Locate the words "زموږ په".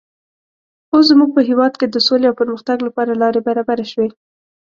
1.11-1.41